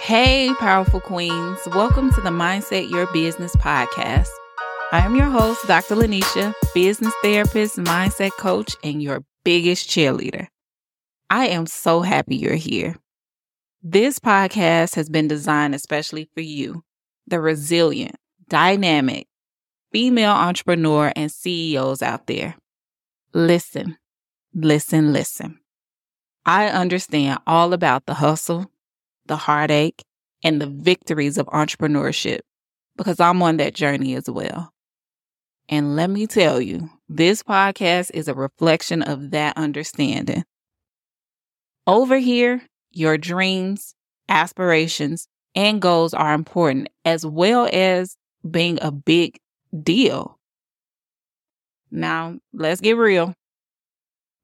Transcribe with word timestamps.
Hey, 0.00 0.50
powerful 0.58 0.98
queens. 0.98 1.58
Welcome 1.66 2.10
to 2.14 2.22
the 2.22 2.30
Mindset 2.30 2.90
Your 2.90 3.06
Business 3.12 3.54
podcast. 3.56 4.30
I 4.92 5.00
am 5.04 5.14
your 5.14 5.28
host, 5.28 5.66
Dr. 5.66 5.94
Lanecha, 5.94 6.54
business 6.74 7.12
therapist, 7.22 7.76
mindset 7.76 8.30
coach, 8.38 8.74
and 8.82 9.02
your 9.02 9.22
biggest 9.44 9.90
cheerleader. 9.90 10.46
I 11.28 11.48
am 11.48 11.66
so 11.66 12.00
happy 12.00 12.34
you're 12.34 12.54
here. 12.54 12.96
This 13.82 14.18
podcast 14.18 14.94
has 14.94 15.10
been 15.10 15.28
designed 15.28 15.74
especially 15.74 16.30
for 16.32 16.40
you, 16.40 16.82
the 17.26 17.38
resilient, 17.38 18.16
dynamic, 18.48 19.28
female 19.92 20.32
entrepreneur 20.32 21.12
and 21.14 21.30
CEOs 21.30 22.00
out 22.00 22.26
there. 22.26 22.56
Listen, 23.34 23.98
listen, 24.54 25.12
listen. 25.12 25.60
I 26.46 26.68
understand 26.68 27.40
all 27.46 27.74
about 27.74 28.06
the 28.06 28.14
hustle, 28.14 28.70
the 29.30 29.36
heartache, 29.36 30.02
and 30.42 30.60
the 30.60 30.66
victories 30.66 31.38
of 31.38 31.46
entrepreneurship 31.46 32.40
because 32.96 33.20
I'm 33.20 33.40
on 33.42 33.56
that 33.58 33.74
journey 33.74 34.14
as 34.14 34.28
well. 34.28 34.72
And 35.68 35.96
let 35.96 36.10
me 36.10 36.26
tell 36.26 36.60
you, 36.60 36.90
this 37.08 37.42
podcast 37.42 38.10
is 38.12 38.26
a 38.28 38.34
reflection 38.34 39.02
of 39.02 39.30
that 39.30 39.56
understanding. 39.56 40.44
Over 41.86 42.18
here, 42.18 42.62
your 42.90 43.16
dreams, 43.16 43.94
aspirations, 44.28 45.28
and 45.54 45.80
goals 45.80 46.12
are 46.12 46.34
important, 46.34 46.88
as 47.04 47.24
well 47.24 47.68
as 47.72 48.16
being 48.50 48.78
a 48.82 48.90
big 48.90 49.38
deal. 49.82 50.38
Now, 51.90 52.38
let's 52.52 52.80
get 52.80 52.96
real. 52.96 53.34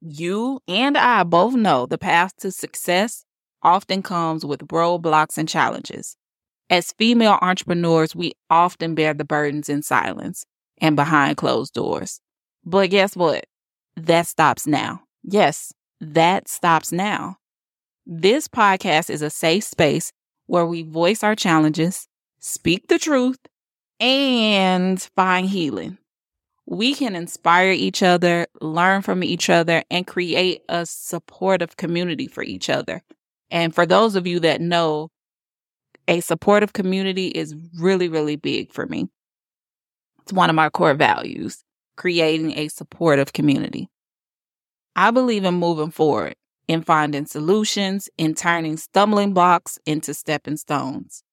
You 0.01 0.61
and 0.67 0.97
I 0.97 1.23
both 1.23 1.55
know 1.55 1.85
the 1.85 1.97
path 1.97 2.35
to 2.37 2.51
success 2.51 3.25
often 3.67 4.01
comes 4.01 4.45
with 4.45 4.61
roadblocks 4.69 5.37
and 5.37 5.49
challenges. 5.49 6.15
As 6.69 6.93
female 6.93 7.37
entrepreneurs, 7.41 8.15
we 8.15 8.31
often 8.49 8.95
bear 8.95 9.13
the 9.13 9.25
burdens 9.25 9.67
in 9.67 9.83
silence 9.83 10.45
and 10.79 10.95
behind 10.95 11.35
closed 11.35 11.73
doors. 11.73 12.21
But 12.63 12.91
guess 12.91 13.13
what? 13.13 13.43
That 13.97 14.25
stops 14.25 14.65
now. 14.65 15.01
Yes, 15.21 15.73
that 15.99 16.47
stops 16.47 16.93
now. 16.93 17.37
This 18.05 18.47
podcast 18.47 19.09
is 19.09 19.21
a 19.21 19.29
safe 19.29 19.65
space 19.65 20.13
where 20.45 20.65
we 20.65 20.83
voice 20.83 21.21
our 21.21 21.35
challenges, 21.35 22.07
speak 22.39 22.87
the 22.87 22.97
truth, 22.97 23.39
and 23.99 25.01
find 25.13 25.49
healing. 25.49 25.97
We 26.65 26.95
can 26.95 27.15
inspire 27.15 27.71
each 27.71 28.01
other, 28.01 28.47
learn 28.61 29.01
from 29.01 29.23
each 29.25 29.49
other, 29.49 29.83
and 29.91 30.07
create 30.07 30.61
a 30.69 30.85
supportive 30.85 31.75
community 31.75 32.27
for 32.27 32.43
each 32.43 32.69
other. 32.69 33.03
And 33.49 33.73
for 33.73 33.85
those 33.85 34.15
of 34.15 34.27
you 34.27 34.39
that 34.41 34.61
know, 34.61 35.09
a 36.07 36.21
supportive 36.21 36.73
community 36.73 37.27
is 37.27 37.55
really, 37.77 38.07
really 38.07 38.35
big 38.35 38.71
for 38.71 38.85
me. 38.85 39.09
It's 40.23 40.33
one 40.33 40.49
of 40.49 40.55
my 40.55 40.69
core 40.69 40.93
values, 40.93 41.63
creating 41.95 42.57
a 42.57 42.67
supportive 42.67 43.33
community. 43.33 43.89
I 44.95 45.11
believe 45.11 45.45
in 45.45 45.53
moving 45.55 45.91
forward, 45.91 46.35
in 46.67 46.81
finding 46.81 47.25
solutions, 47.25 48.09
in 48.17 48.35
turning 48.35 48.77
stumbling 48.77 49.33
blocks 49.33 49.79
into 49.85 50.13
stepping 50.13 50.57
stones. 50.57 51.23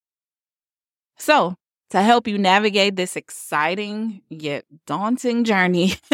So, 1.17 1.55
to 1.91 2.03
help 2.03 2.27
you 2.27 2.39
navigate 2.39 2.97
this 2.97 3.17
exciting 3.17 4.23
yet 4.29 4.65
daunting 4.87 5.45
journey 5.45 5.95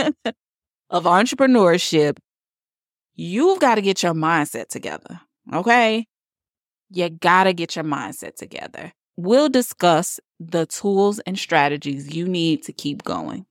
of 0.91 1.05
entrepreneurship, 1.05 2.19
you've 3.15 3.61
got 3.61 3.77
to 3.77 3.83
get 3.83 4.03
your 4.03 4.15
mindset 4.15 4.69
together. 4.69 5.21
Okay. 5.53 6.07
You 6.91 7.09
got 7.09 7.45
to 7.45 7.53
get 7.53 7.77
your 7.77 7.85
mindset 7.85 8.37
together. 8.37 8.93
We'll 9.17 9.49
discuss 9.49 10.19
the 10.39 10.67
tools 10.67 11.21
and 11.21 11.39
strategies 11.39 12.15
you 12.15 12.27
need 12.27 12.63
to 12.65 12.73
keep 12.73 13.05
going. 13.05 13.47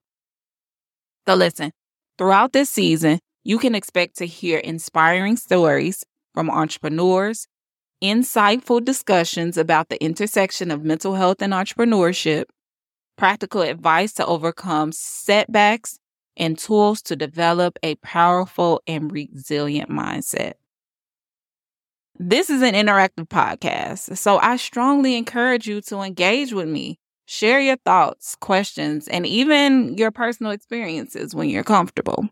So, 1.28 1.36
listen, 1.36 1.72
throughout 2.18 2.54
this 2.54 2.70
season, 2.70 3.20
you 3.44 3.60
can 3.60 3.76
expect 3.76 4.18
to 4.18 4.26
hear 4.26 4.58
inspiring 4.58 5.38
stories 5.38 6.04
from 6.34 6.50
entrepreneurs, 6.50 7.48
insightful 8.04 8.84
discussions 8.84 9.58
about 9.58 9.90
the 9.90 10.04
intersection 10.04 10.72
of 10.72 10.84
mental 10.84 11.16
health 11.16 11.42
and 11.42 11.54
entrepreneurship, 11.54 12.46
practical 13.18 13.62
advice 13.62 14.14
to 14.14 14.26
overcome 14.26 14.92
setbacks, 14.92 16.00
and 16.36 16.58
tools 16.58 17.02
to 17.04 17.16
develop 17.16 17.78
a 17.84 17.96
powerful 17.96 18.82
and 18.88 19.12
resilient 19.12 19.90
mindset. 19.90 20.54
This 22.22 22.50
is 22.50 22.62
an 22.62 22.74
interactive 22.74 23.30
podcast, 23.30 24.18
so 24.18 24.40
I 24.40 24.58
strongly 24.58 25.16
encourage 25.16 25.68
you 25.68 25.80
to 25.84 26.02
engage 26.02 26.52
with 26.52 26.68
me. 26.68 27.00
Share 27.28 27.62
your 27.62 27.78
thoughts, 27.78 28.36
questions, 28.36 29.08
and 29.08 29.26
even 29.26 29.98
your 29.98 30.12
personal 30.12 30.52
experiences 30.52 31.34
when 31.34 31.48
you're 31.48 31.64
comfortable. 31.64 32.28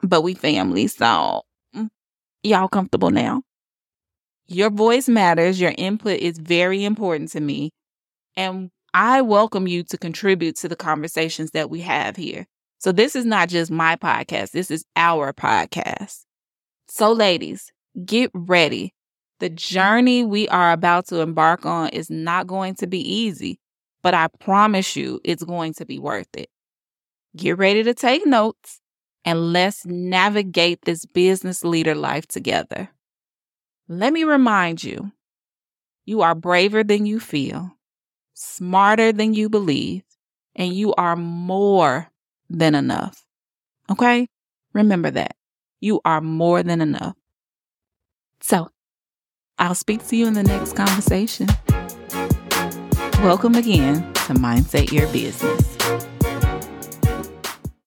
But 0.00 0.22
we 0.22 0.32
family, 0.32 0.86
so 0.86 1.42
mm, 1.76 1.88
y'all 2.42 2.68
comfortable 2.68 3.10
now. 3.10 3.42
Your 4.46 4.70
voice 4.70 5.06
matters. 5.06 5.60
Your 5.60 5.74
input 5.76 6.18
is 6.18 6.38
very 6.38 6.82
important 6.82 7.30
to 7.32 7.40
me. 7.40 7.72
And 8.38 8.70
I 8.94 9.20
welcome 9.20 9.68
you 9.68 9.82
to 9.84 9.98
contribute 9.98 10.56
to 10.56 10.68
the 10.68 10.76
conversations 10.76 11.50
that 11.50 11.68
we 11.68 11.82
have 11.82 12.16
here. 12.16 12.46
So 12.78 12.90
this 12.90 13.14
is 13.14 13.26
not 13.26 13.50
just 13.50 13.70
my 13.70 13.96
podcast. 13.96 14.52
This 14.52 14.70
is 14.70 14.86
our 14.96 15.34
podcast. 15.34 16.24
So 16.88 17.12
ladies, 17.12 17.70
get 18.06 18.30
ready. 18.32 18.94
The 19.38 19.50
journey 19.50 20.24
we 20.24 20.48
are 20.48 20.72
about 20.72 21.08
to 21.08 21.20
embark 21.20 21.66
on 21.66 21.90
is 21.90 22.10
not 22.10 22.46
going 22.46 22.74
to 22.76 22.86
be 22.86 23.00
easy, 23.00 23.58
but 24.02 24.14
I 24.14 24.28
promise 24.40 24.96
you 24.96 25.20
it's 25.24 25.44
going 25.44 25.74
to 25.74 25.84
be 25.84 25.98
worth 25.98 26.34
it. 26.36 26.48
Get 27.36 27.58
ready 27.58 27.82
to 27.82 27.92
take 27.92 28.26
notes 28.26 28.80
and 29.24 29.52
let's 29.52 29.84
navigate 29.84 30.84
this 30.84 31.04
business 31.04 31.64
leader 31.64 31.94
life 31.94 32.26
together. 32.26 32.88
Let 33.88 34.12
me 34.12 34.24
remind 34.24 34.82
you 34.82 35.12
you 36.06 36.22
are 36.22 36.34
braver 36.34 36.82
than 36.82 37.04
you 37.04 37.20
feel, 37.20 37.72
smarter 38.34 39.12
than 39.12 39.34
you 39.34 39.48
believe, 39.48 40.02
and 40.54 40.72
you 40.72 40.94
are 40.94 41.16
more 41.16 42.08
than 42.48 42.74
enough. 42.74 43.26
Okay? 43.90 44.28
Remember 44.72 45.10
that. 45.10 45.36
You 45.80 46.00
are 46.04 46.20
more 46.20 46.62
than 46.62 46.80
enough. 46.80 47.16
So, 48.40 48.70
I'll 49.58 49.74
speak 49.74 50.06
to 50.08 50.16
you 50.16 50.26
in 50.26 50.34
the 50.34 50.42
next 50.42 50.74
conversation. 50.74 51.48
Welcome 53.22 53.54
again 53.54 54.02
to 54.12 54.34
Mindset 54.34 54.92
Your 54.92 55.10
Business. 55.12 55.75